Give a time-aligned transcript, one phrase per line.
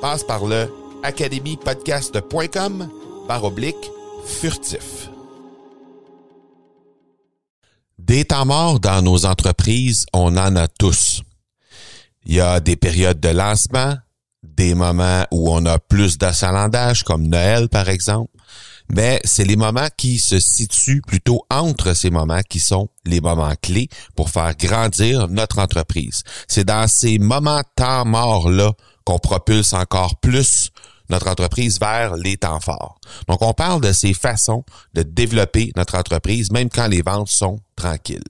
[0.00, 2.88] Passe par le academypodcast.com
[3.28, 3.90] par oblique
[4.24, 5.10] furtif.
[7.98, 11.22] Des temps morts dans nos entreprises, on en a tous.
[12.24, 13.94] Il y a des périodes de lancement,
[14.42, 18.32] des moments où on a plus d'achalandage, comme Noël par exemple,
[18.92, 23.54] mais c'est les moments qui se situent plutôt entre ces moments qui sont les moments
[23.62, 26.22] clés pour faire grandir notre entreprise.
[26.48, 28.72] C'est dans ces moments temps morts-là
[29.04, 30.70] qu'on propulse encore plus
[31.08, 33.00] notre entreprise vers les temps forts.
[33.28, 37.58] Donc, on parle de ces façons de développer notre entreprise, même quand les ventes sont
[37.76, 38.22] tranquilles.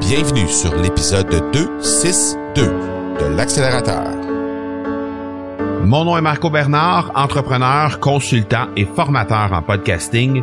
[0.00, 4.14] Bienvenue sur l'épisode 262 de l'accélérateur.
[5.84, 10.42] Mon nom est Marco Bernard, entrepreneur, consultant et formateur en podcasting.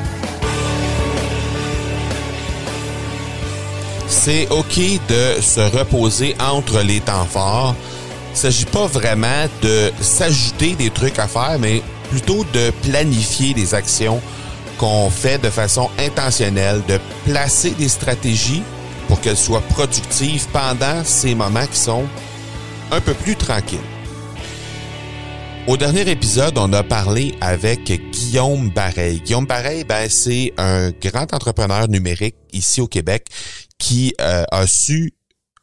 [4.23, 7.75] C'est OK de se reposer entre les temps forts.
[8.31, 13.73] Il s'agit pas vraiment de s'ajouter des trucs à faire, mais plutôt de planifier des
[13.73, 14.21] actions
[14.77, 18.61] qu'on fait de façon intentionnelle, de placer des stratégies
[19.07, 22.05] pour qu'elles soient productives pendant ces moments qui sont
[22.91, 23.79] un peu plus tranquilles.
[25.67, 29.21] Au dernier épisode, on a parlé avec Guillaume Bareil.
[29.21, 33.25] Guillaume Bareil, ben, c'est un grand entrepreneur numérique ici au Québec
[33.81, 35.15] qui euh, a su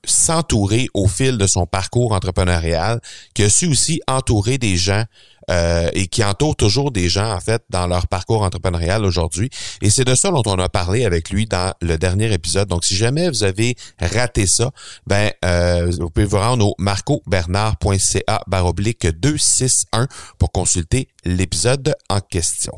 [0.05, 3.01] s'entourer au fil de son parcours entrepreneurial,
[3.33, 5.05] qui a su aussi entourer des gens
[5.51, 9.51] euh, et qui entoure toujours des gens, en fait, dans leur parcours entrepreneurial aujourd'hui.
[9.83, 12.69] Et c'est de ça dont on a parlé avec lui dans le dernier épisode.
[12.69, 14.71] Donc, si jamais vous avez raté ça,
[15.07, 22.73] ben euh, vous pouvez vous rendre au marcobernard.ca baroblique 261 pour consulter l'épisode en question.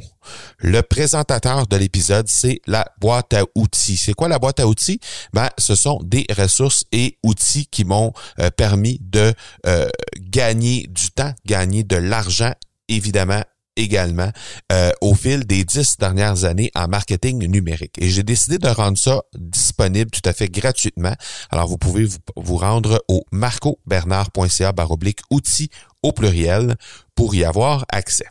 [0.58, 3.96] Le présentateur de l'épisode, c'est la boîte à outils.
[3.96, 5.00] C'est quoi la boîte à outils?
[5.32, 9.32] Ben, ce sont des ressources et outils qui m'ont euh, permis de
[9.66, 9.88] euh,
[10.18, 12.52] gagner du temps, gagner de l'argent,
[12.90, 13.42] évidemment
[13.76, 14.30] également
[14.72, 17.94] euh, au fil des dix dernières années en marketing numérique.
[17.98, 21.14] Et j'ai décidé de rendre ça disponible tout à fait gratuitement.
[21.50, 22.06] Alors, vous pouvez
[22.36, 25.70] vous, rendre au marcobernard.ca baroblique outils
[26.02, 26.76] au pluriel
[27.14, 28.26] pour y avoir accès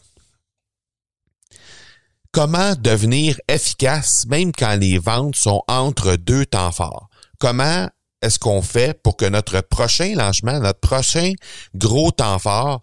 [2.32, 7.10] comment devenir efficace même quand les ventes sont entre deux temps forts?
[7.40, 7.90] Comment
[8.22, 11.34] est-ce qu'on fait pour que notre prochain lancement, notre prochain
[11.76, 12.82] gros temps fort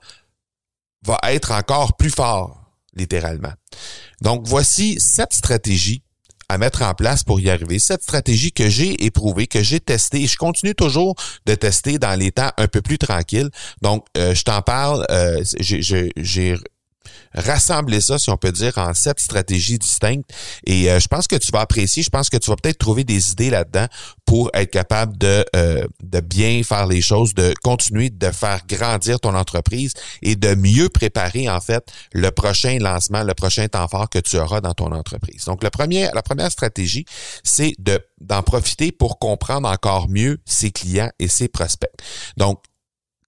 [1.06, 2.61] va être encore plus fort,
[2.94, 3.53] littéralement.
[4.20, 6.03] Donc, voici sept stratégies
[6.49, 7.79] à mettre en place pour y arriver.
[7.79, 11.14] Cette stratégie que j'ai éprouvée, que j'ai testée, et je continue toujours
[11.44, 13.50] de tester dans les temps un peu plus tranquilles.
[13.82, 16.56] Donc, euh, je t'en parle, euh, j'ai
[17.37, 20.29] rassembler ça, si on peut dire, en sept stratégies distinctes.
[20.65, 23.05] Et euh, je pense que tu vas apprécier, je pense que tu vas peut-être trouver
[23.05, 23.87] des idées là-dedans
[24.25, 29.21] pour être capable de, euh, de bien faire les choses, de continuer de faire grandir
[29.21, 29.93] ton entreprise
[30.23, 34.39] et de mieux préparer, en fait, le prochain lancement, le prochain temps fort que tu
[34.39, 35.44] auras dans ton entreprise.
[35.44, 37.05] Donc, le premier, la première stratégie,
[37.44, 41.93] c'est de d'en profiter pour comprendre encore mieux ses clients et ses prospects.
[42.37, 42.62] Donc,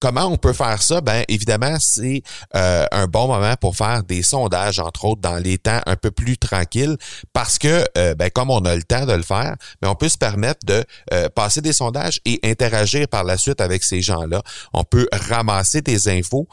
[0.01, 1.01] Comment on peut faire ça?
[1.01, 2.23] Ben évidemment, c'est
[2.55, 6.13] euh, un bon moment pour faire des sondages, entre autres, dans les temps un peu
[6.13, 6.97] plus tranquilles,
[7.33, 10.09] parce que euh, ben, comme on a le temps de le faire, mais on peut
[10.09, 14.43] se permettre de euh, passer des sondages et interagir par la suite avec ces gens-là.
[14.73, 16.47] On peut ramasser des infos,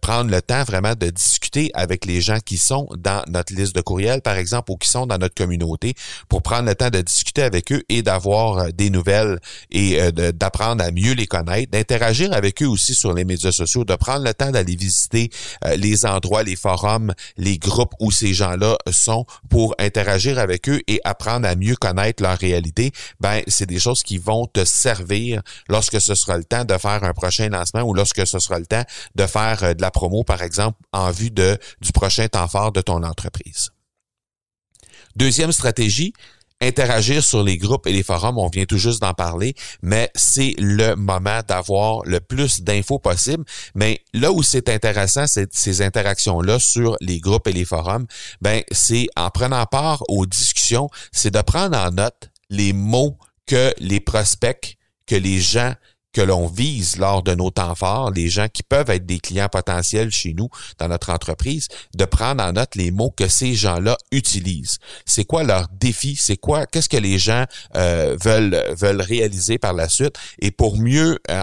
[0.00, 3.80] prendre le temps vraiment de discuter avec les gens qui sont dans notre liste de
[3.80, 5.94] courriels, par exemple, ou qui sont dans notre communauté,
[6.28, 9.40] pour prendre le temps de discuter avec eux et d'avoir des nouvelles
[9.72, 13.94] et d'apprendre à mieux les connaître, d'interagir avec eux aussi sur les médias sociaux, de
[13.94, 15.30] prendre le temps d'aller visiter
[15.64, 20.80] euh, les endroits, les forums, les groupes où ces gens-là sont pour interagir avec eux
[20.86, 25.42] et apprendre à mieux connaître leur réalité, ben c'est des choses qui vont te servir
[25.68, 28.66] lorsque ce sera le temps de faire un prochain lancement ou lorsque ce sera le
[28.66, 28.84] temps
[29.14, 32.72] de faire euh, de la promo, par exemple, en vue de, du prochain temps fort
[32.72, 33.70] de ton entreprise.
[35.16, 36.12] Deuxième stratégie,
[36.60, 40.54] interagir sur les groupes et les forums, on vient tout juste d'en parler, mais c'est
[40.58, 43.44] le moment d'avoir le plus d'infos possible.
[43.74, 48.06] Mais là où c'est intéressant, ces interactions-là sur les groupes et les forums,
[48.40, 53.16] ben c'est en prenant part aux discussions, c'est de prendre en note les mots
[53.46, 54.76] que les prospects,
[55.06, 55.74] que les gens
[56.12, 59.48] que l'on vise lors de nos temps forts, les gens qui peuvent être des clients
[59.48, 63.96] potentiels chez nous dans notre entreprise, de prendre en note les mots que ces gens-là
[64.10, 64.78] utilisent.
[65.04, 66.16] C'est quoi leur défi?
[66.18, 66.66] C'est quoi?
[66.66, 67.44] Qu'est-ce que les gens
[67.76, 70.16] euh, veulent veulent réaliser par la suite?
[70.40, 71.42] Et pour mieux euh,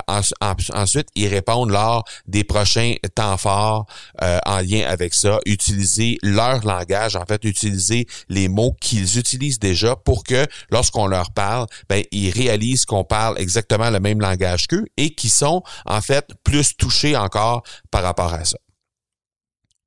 [0.73, 3.85] ensuite y répondre lors des prochains temps forts
[4.21, 9.59] euh, en lien avec ça, utiliser leur langage, en fait, utiliser les mots qu'ils utilisent
[9.59, 14.54] déjà pour que lorsqu'on leur parle, ben ils réalisent qu'on parle exactement le même langage
[14.97, 18.57] et qui sont en fait plus touchés encore par rapport à ça.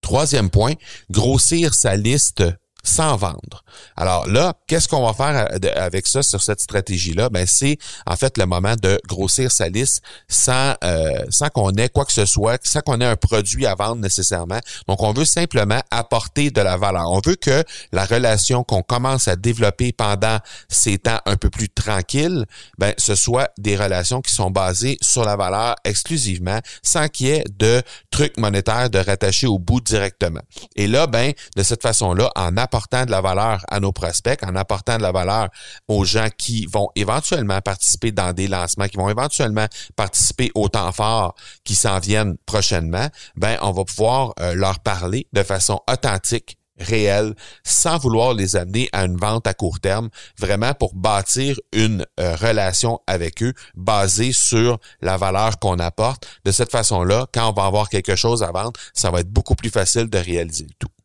[0.00, 0.74] Troisième point,
[1.10, 2.44] grossir sa liste
[2.88, 3.64] sans vendre.
[3.96, 7.28] Alors là, qu'est-ce qu'on va faire euh, avec ça sur cette stratégie-là?
[7.28, 7.76] Ben, c'est
[8.06, 12.12] en fait le moment de grossir sa liste sans, euh, sans qu'on ait quoi que
[12.12, 14.58] ce soit, sans qu'on ait un produit à vendre nécessairement.
[14.88, 17.10] Donc, on veut simplement apporter de la valeur.
[17.10, 17.62] On veut que
[17.92, 20.38] la relation qu'on commence à développer pendant
[20.68, 22.46] ces temps un peu plus tranquilles,
[22.78, 27.30] ben, ce soit des relations qui sont basées sur la valeur exclusivement, sans qu'il y
[27.30, 30.40] ait de trucs monétaires de rattacher au bout directement.
[30.74, 34.54] Et là, ben, de cette façon-là, en apportant de la valeur à nos prospects, en
[34.56, 35.48] apportant de la valeur
[35.88, 39.66] aux gens qui vont éventuellement participer dans des lancements, qui vont éventuellement
[39.96, 41.34] participer au temps fort
[41.64, 47.34] qui s'en viennent prochainement, ben on va pouvoir euh, leur parler de façon authentique réelle,
[47.64, 50.08] sans vouloir les amener à une vente à court terme,
[50.38, 56.26] vraiment pour bâtir une euh, relation avec eux basée sur la valeur qu'on apporte.
[56.44, 59.54] De cette façon-là, quand on va avoir quelque chose à vendre, ça va être beaucoup
[59.54, 60.97] plus facile de réaliser le tout.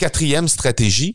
[0.00, 1.14] Quatrième stratégie,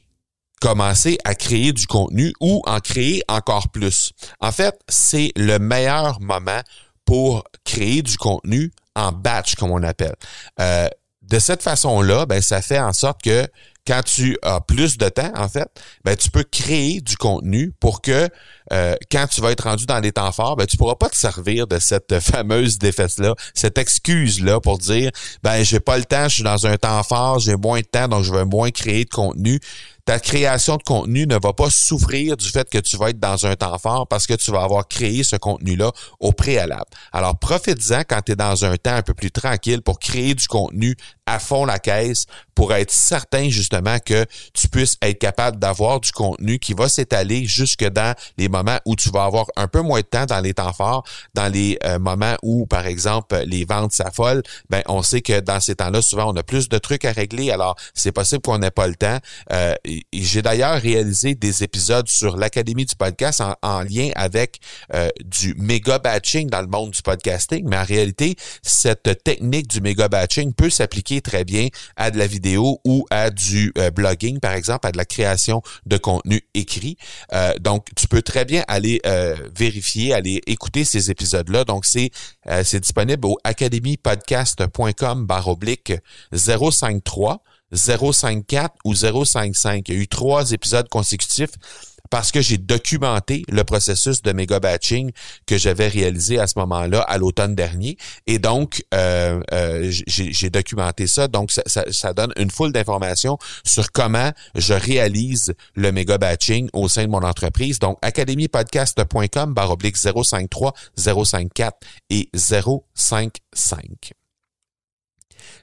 [0.61, 4.13] commencer à créer du contenu ou en créer encore plus.
[4.39, 6.61] En fait, c'est le meilleur moment
[7.03, 10.13] pour créer du contenu en batch, comme on appelle.
[10.59, 10.87] Euh,
[11.23, 13.47] de cette façon-là, ben, ça fait en sorte que
[13.85, 15.67] quand tu as plus de temps, en fait,
[16.03, 18.29] ben, tu peux créer du contenu pour que
[18.73, 21.17] euh, quand tu vas être rendu dans les temps forts, ben, tu pourras pas te
[21.17, 25.11] servir de cette fameuse défaite-là, cette excuse-là pour dire
[25.43, 28.07] ben j'ai pas le temps, je suis dans un temps fort, j'ai moins de temps,
[28.07, 29.59] donc je vais moins créer de contenu
[30.05, 33.47] ta création de contenu ne va pas souffrir du fait que tu vas être dans
[33.47, 36.85] un temps fort parce que tu vas avoir créé ce contenu-là au préalable.
[37.11, 40.47] Alors, profite-en quand tu es dans un temps un peu plus tranquille pour créer du
[40.47, 40.95] contenu
[41.25, 46.12] à fond la caisse pour être certain justement que tu puisses être capable d'avoir du
[46.12, 50.00] contenu qui va s'étaler jusque dans les moments où tu vas avoir un peu moins
[50.00, 53.91] de temps dans les temps forts, dans les euh, moments où, par exemple, les ventes
[53.91, 57.12] s'affolent, ben on sait que dans ces temps-là, souvent, on a plus de trucs à
[57.12, 57.51] régler.
[57.51, 59.19] Alors, c'est possible qu'on n'ait pas le temps.
[59.51, 59.75] Euh,
[60.13, 64.59] j'ai d'ailleurs réalisé des épisodes sur l'Académie du podcast en, lien avec
[64.93, 69.81] euh, du méga batching dans le monde du podcasting, mais en réalité, cette technique du
[69.81, 74.53] méga batching peut s'appliquer très bien à de la ou à du euh, blogging, par
[74.53, 76.97] exemple, à de la création de contenu écrit.
[77.33, 79.01] Euh, donc, tu peux très bien aller
[79.55, 81.63] vérifier, aller écouter ces épisodes-là.
[81.63, 82.11] Donc, c'est
[82.63, 85.93] c'est disponible au academypodcast.com barre oblique
[86.33, 89.87] 053 054 ou 055.
[89.89, 91.51] Il y a eu trois épisodes consécutifs
[92.09, 95.12] parce que j'ai documenté le processus de méga batching
[95.45, 97.97] que j'avais réalisé à ce moment-là à l'automne dernier.
[98.27, 101.27] Et donc euh, euh, j'ai documenté ça.
[101.27, 106.88] Donc ça, ça, donne une foule d'informations sur comment je réalise le méga batching au
[106.88, 107.79] sein de mon entreprise.
[107.79, 111.77] Donc academypodcast.com barre oblique 053 054
[112.09, 114.12] et 055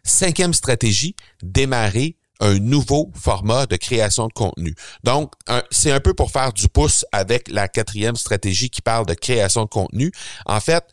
[0.05, 4.75] Cinquième stratégie, démarrer un nouveau format de création de contenu.
[5.05, 5.33] Donc,
[5.71, 9.63] c'est un peu pour faire du pouce avec la quatrième stratégie qui parle de création
[9.63, 10.13] de contenu.
[10.45, 10.85] En fait,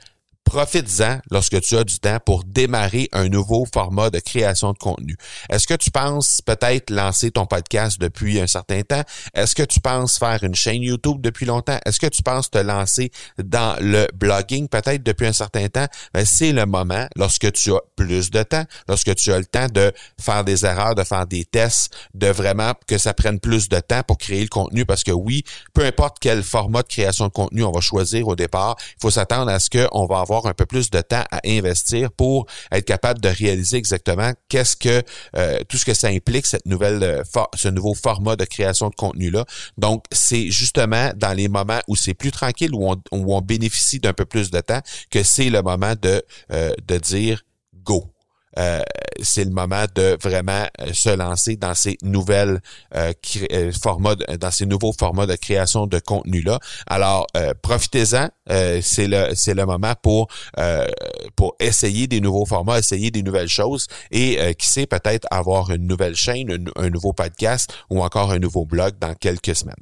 [0.49, 5.15] Profites-en lorsque tu as du temps pour démarrer un nouveau format de création de contenu.
[5.47, 9.03] Est-ce que tu penses peut-être lancer ton podcast depuis un certain temps?
[9.35, 11.77] Est-ce que tu penses faire une chaîne YouTube depuis longtemps?
[11.85, 15.85] Est-ce que tu penses te lancer dans le blogging peut-être depuis un certain temps?
[16.15, 19.67] Ben, c'est le moment, lorsque tu as plus de temps, lorsque tu as le temps
[19.67, 23.79] de faire des erreurs, de faire des tests, de vraiment que ça prenne plus de
[23.81, 25.43] temps pour créer le contenu parce que oui,
[25.75, 29.11] peu importe quel format de création de contenu on va choisir au départ, il faut
[29.11, 32.85] s'attendre à ce qu'on va avoir un peu plus de temps à investir pour être
[32.85, 35.03] capable de réaliser exactement qu'est-ce que
[35.35, 37.23] euh, tout ce que ça implique cette nouvelle euh,
[37.55, 39.45] ce nouveau format de création de contenu là.
[39.77, 43.99] Donc c'est justement dans les moments où c'est plus tranquille où on, où on bénéficie
[43.99, 47.43] d'un peu plus de temps que c'est le moment de euh, de dire
[47.83, 48.05] go.
[49.21, 52.61] C'est le moment de vraiment euh, se lancer dans ces nouvelles
[52.95, 53.13] euh,
[53.81, 56.59] formats, dans ces nouveaux formats de création de contenu là.
[56.87, 57.27] Alors
[57.61, 60.27] profitez-en, c'est le c'est le moment pour
[61.35, 65.87] pour essayer des nouveaux formats, essayer des nouvelles choses et qui sait peut-être avoir une
[65.87, 69.75] nouvelle chaîne, un nouveau podcast ou encore un nouveau blog dans quelques semaines.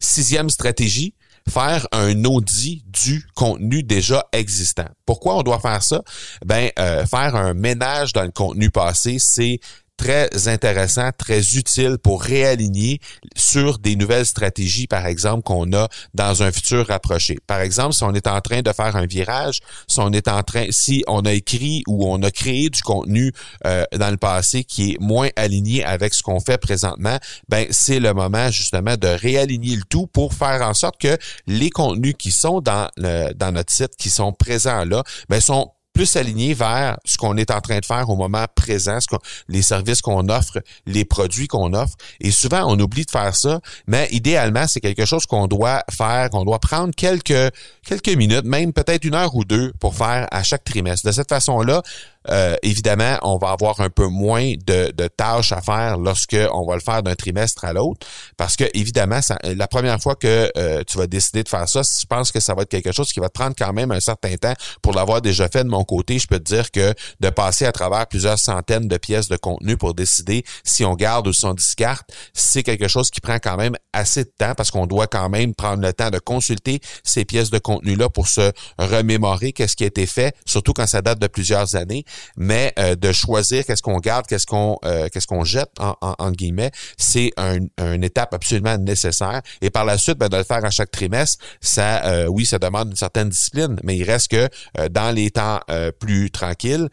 [0.00, 1.14] Sixième stratégie,
[1.48, 4.88] faire un audit du contenu déjà existant.
[5.06, 6.02] Pourquoi on doit faire ça?
[6.44, 9.60] Ben, euh, faire un ménage dans le contenu passé, c'est
[9.98, 13.00] très intéressant, très utile pour réaligner
[13.36, 17.38] sur des nouvelles stratégies, par exemple, qu'on a dans un futur rapproché.
[17.46, 20.42] Par exemple, si on est en train de faire un virage, si on est en
[20.42, 23.32] train, si on a écrit ou on a créé du contenu
[23.66, 28.00] euh, dans le passé qui est moins aligné avec ce qu'on fait présentement, ben c'est
[28.00, 32.30] le moment justement de réaligner le tout pour faire en sorte que les contenus qui
[32.30, 36.96] sont dans le, dans notre site, qui sont présents là, ben sont plus aligné vers
[37.04, 39.16] ce qu'on est en train de faire au moment présent, ce
[39.48, 41.96] les services qu'on offre, les produits qu'on offre.
[42.20, 46.30] Et souvent, on oublie de faire ça, mais idéalement, c'est quelque chose qu'on doit faire,
[46.30, 47.52] qu'on doit prendre quelques,
[47.84, 51.04] quelques minutes, même peut-être une heure ou deux pour faire à chaque trimestre.
[51.04, 51.82] De cette façon-là,
[52.30, 56.74] euh, évidemment, on va avoir un peu moins de, tâches à faire lorsque on va
[56.74, 58.06] le faire d'un trimestre à l'autre,
[58.36, 62.06] parce que évidemment, la première fois que euh, tu vas décider de faire ça, je
[62.06, 64.36] pense que ça va être quelque chose qui va te prendre quand même un certain
[64.36, 66.18] temps pour l'avoir déjà fait de mon côté.
[66.18, 69.76] Je peux te dire que de passer à travers plusieurs centaines de pièces de contenu
[69.76, 73.56] pour décider si on garde ou si on discarte, c'est quelque chose qui prend quand
[73.56, 77.24] même assez de temps parce qu'on doit quand même prendre le temps de consulter ces
[77.24, 81.18] pièces de contenu-là pour se remémorer qu'est-ce qui a été fait, surtout quand ça date
[81.18, 82.04] de plusieurs années
[82.36, 86.30] mais euh, de choisir qu'est-ce qu'on garde, qu'est-ce qu'on euh, qu'est-ce qu'on jette en, en,
[86.30, 89.42] guillemets, c'est un, une étape absolument nécessaire.
[89.60, 92.58] Et par la suite, ben, de le faire à chaque trimestre, ça, euh, oui, ça
[92.58, 94.48] demande une certaine discipline, mais il reste que
[94.90, 95.60] dans les temps
[95.98, 96.88] plus tranquilles,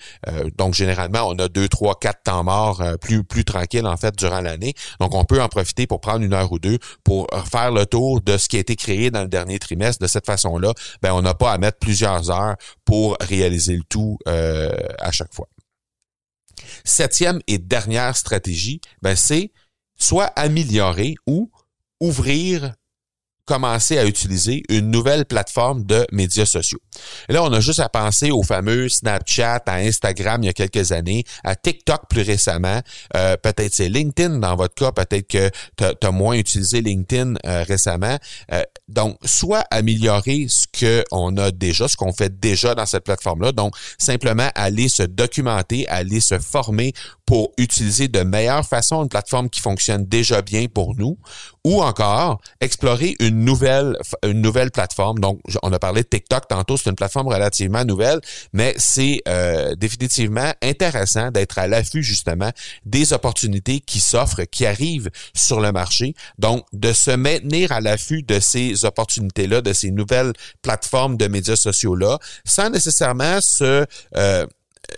[0.57, 4.41] donc généralement on a deux, trois, quatre temps morts plus plus tranquilles en fait durant
[4.41, 4.73] l'année.
[4.99, 8.21] Donc on peut en profiter pour prendre une heure ou deux pour faire le tour
[8.21, 10.01] de ce qui a été créé dans le dernier trimestre.
[10.01, 12.55] De cette façon-là, ben on n'a pas à mettre plusieurs heures
[12.85, 14.17] pour réaliser le tout
[15.11, 15.49] chaque fois.
[16.83, 19.51] Septième et dernière stratégie, ben c'est
[19.97, 21.51] soit améliorer ou
[21.99, 22.75] ouvrir
[23.45, 26.79] commencer à utiliser une nouvelle plateforme de médias sociaux.
[27.29, 30.91] Là, on a juste à penser au fameux Snapchat, à Instagram il y a quelques
[30.91, 32.81] années, à TikTok plus récemment.
[33.15, 37.63] Euh, peut-être c'est LinkedIn dans votre cas, peut-être que tu as, moins utilisé LinkedIn euh,
[37.63, 38.17] récemment.
[38.51, 40.65] Euh, donc, soit améliorer ce
[41.09, 43.51] qu'on a déjà, ce qu'on fait déjà dans cette plateforme-là.
[43.51, 46.93] Donc, simplement aller se documenter, aller se former
[47.25, 51.17] pour utiliser de meilleure façon une plateforme qui fonctionne déjà bien pour nous,
[51.63, 55.19] ou encore explorer une nouvelle une nouvelle plateforme.
[55.19, 58.21] Donc, on a parlé de TikTok tantôt, c'est une plateforme relativement nouvelle,
[58.53, 62.51] mais c'est euh, définitivement intéressant d'être à l'affût justement
[62.85, 66.13] des opportunités qui s'offrent, qui arrivent sur le marché.
[66.37, 71.55] Donc, de se maintenir à l'affût de ces opportunités-là, de ces nouvelles plateformes de médias
[71.55, 74.45] sociaux-là, sans nécessairement se euh,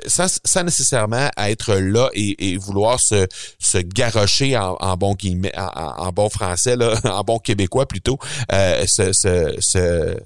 [0.05, 3.27] sans, nécessairement être là et, vouloir se,
[3.59, 5.15] se garrocher en, bon
[5.55, 8.17] en, bon français, là, en bon québécois plutôt,
[8.51, 10.17] euh, se, se,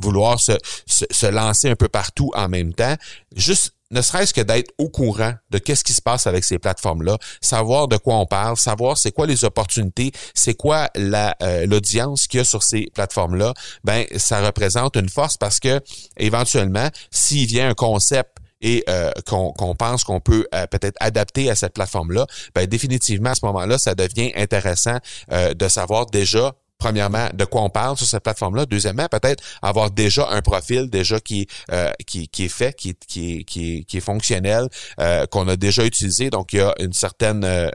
[0.00, 0.52] vouloir se,
[0.86, 2.96] se, lancer un peu partout en même temps.
[3.34, 7.16] Juste ne serait-ce que d'être au courant de qu'est-ce qui se passe avec ces plateformes-là,
[7.40, 12.26] savoir de quoi on parle, savoir c'est quoi les opportunités, c'est quoi la euh, l'audience
[12.26, 13.54] qu'il y a sur ces plateformes-là,
[13.84, 15.80] ben ça représente une force parce que
[16.16, 21.54] éventuellement, s'il vient un concept et euh, qu'on pense qu'on peut euh, peut-être adapter à
[21.54, 24.96] cette plateforme-là, ben définitivement à ce moment-là, ça devient intéressant
[25.30, 28.66] euh, de savoir déjà premièrement, de quoi on parle sur cette plateforme-là.
[28.66, 33.44] Deuxièmement, peut-être avoir déjà un profil déjà qui, euh, qui, qui est fait, qui, qui,
[33.44, 34.68] qui, qui est fonctionnel,
[35.00, 36.30] euh, qu'on a déjà utilisé.
[36.30, 37.70] Donc, il y a une certaine euh,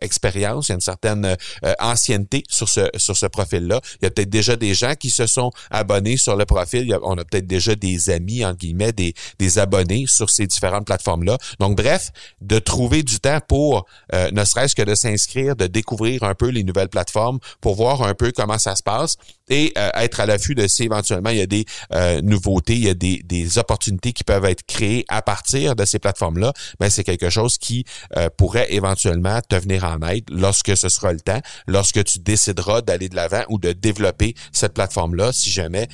[0.00, 3.80] expérience, il y a une certaine euh, ancienneté sur ce, sur ce profil-là.
[4.00, 6.96] Il y a peut-être déjà des gens qui se sont abonnés sur le profil.
[7.02, 11.38] on a peut-être déjà des amis, entre guillemets, des, des abonnés sur ces différentes plateformes-là.
[11.58, 16.34] Donc, bref, de trouver du temps pour, ne serait-ce que de s'inscrire, de découvrir un
[16.34, 19.16] peu les nouvelles plateformes, pour voir un peu comment ça se passe
[19.48, 22.84] et euh, être à l'affût de si éventuellement il y a des euh, nouveautés, il
[22.84, 26.90] y a des, des, opportunités qui peuvent être créées à partir de ces plateformes-là, ben
[26.90, 27.84] c'est quelque chose qui
[28.16, 32.80] euh, pourrait éventuellement te venir en aide lorsque ce sera le temps, lorsque tu décideras
[32.80, 35.88] d'aller de l'avant ou de développer cette plateforme-là si jamais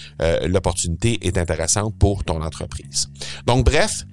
[0.47, 3.09] l'opportunité est intéressante pour ton entreprise.
[3.47, 4.05] Donc bref,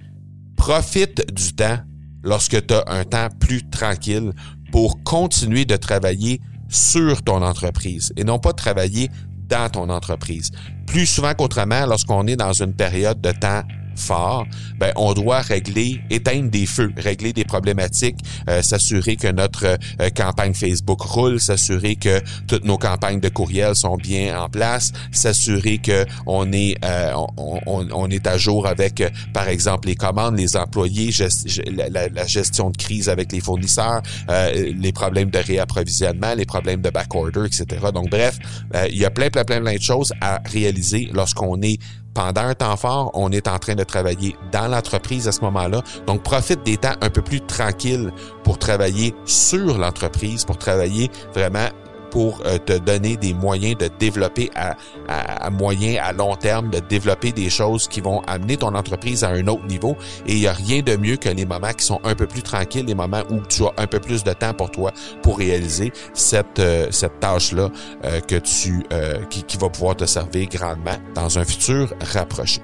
[0.55, 1.79] profite du temps
[2.23, 4.33] lorsque tu as un temps plus tranquille
[4.71, 9.09] pour continuer de travailler sur ton entreprise et non pas travailler
[9.47, 10.51] dans ton entreprise.
[10.85, 13.63] Plus souvent qu'autrement, lorsqu'on est dans une période de temps
[13.99, 14.45] fort,
[14.77, 20.09] ben on doit régler, éteindre des feux, régler des problématiques, euh, s'assurer que notre euh,
[20.15, 25.79] campagne Facebook roule, s'assurer que toutes nos campagnes de courriel sont bien en place, s'assurer
[25.79, 30.55] que on est euh, on, on, est à jour avec par exemple les commandes, les
[30.55, 31.11] employés,
[31.67, 34.01] la, la, gestion de crise avec les fournisseurs,
[34.53, 37.65] les problèmes de réapprovisionnement, les problèmes de backorder, etc.
[37.93, 38.37] Donc bref,
[38.89, 41.79] il y a plein plein plein plein de choses à réaliser lorsqu'on est
[42.17, 45.83] pendant un temps fort, on est en train de travailler dans l'entreprise à ce moment-là.
[46.07, 48.11] Donc, profite des temps un peu plus tranquilles
[48.43, 51.67] pour travailler sur l'entreprise, pour travailler vraiment
[52.11, 54.75] pour euh, te donner des moyens de développer à,
[55.07, 59.29] à, moyen, à long terme, de développer des choses qui vont amener ton entreprise à
[59.29, 59.95] un autre niveau.
[60.25, 62.43] Et il n'y a rien de mieux que les moments qui sont un peu plus
[62.43, 65.91] tranquilles, les moments où tu as un peu plus de temps pour toi pour réaliser
[66.13, 67.69] cette, euh, cette tâche-là
[68.05, 68.83] euh, que tu
[69.29, 72.61] qui va pouvoir te servir grandement dans un futur rapproché.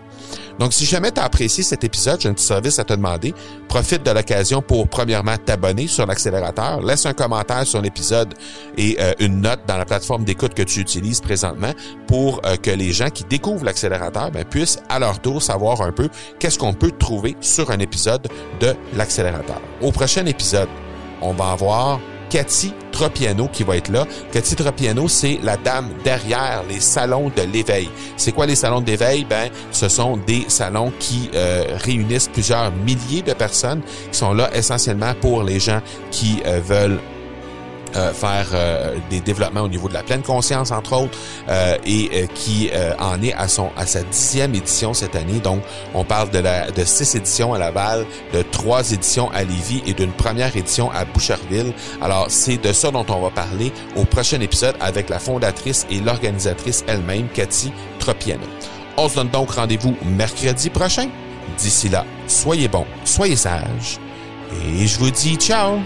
[0.60, 3.34] Donc, si jamais tu as apprécié cet épisode, j'ai un petit service à te demander.
[3.68, 6.82] Profite de l'occasion pour, premièrement, t'abonner sur l'accélérateur.
[6.82, 8.34] Laisse un commentaire sur l'épisode
[8.78, 11.72] et euh, une note dans la plateforme d'écoute que tu utilises présentement
[12.08, 15.92] pour euh, que les gens qui découvrent l'accélérateur ben, puissent à leur tour savoir un
[15.92, 18.28] peu qu'est-ce qu'on peut trouver sur un épisode
[18.60, 19.62] de l'accélérateur.
[19.82, 20.70] Au prochain épisode,
[21.22, 22.00] on va avoir
[22.34, 24.08] Cathy Tropiano qui va être là.
[24.32, 27.88] Cathy Tropiano, c'est la dame derrière les salons de l'éveil.
[28.18, 29.24] C'est quoi les salons d'éveil?
[29.24, 34.50] Ben, ce sont des salons qui euh, réunissent plusieurs milliers de personnes qui sont là
[34.56, 37.00] essentiellement pour les gens qui euh, veulent
[37.96, 41.18] euh, faire euh, des développements au niveau de la pleine conscience entre autres
[41.50, 45.40] euh, et qui en est à son à sa dixième édition cette année.
[45.40, 45.62] Donc
[45.94, 49.94] on parle de la de six éditions à Laval de trois éditions à Lévis et
[49.94, 51.74] d'une première édition à Boucherville.
[52.02, 56.00] Alors c'est de ça dont on va parler au prochain épisode avec la fondatrice et
[56.00, 58.46] l'organisatrice elle-même Cathy Tropiano.
[58.98, 61.10] On se donne donc rendez-vous mercredi prochain.
[61.58, 64.00] D'ici là soyez bons soyez sages
[64.66, 65.80] et je vous dis ciao